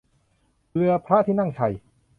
[0.73, 1.73] เรือพระที่นั่งชัย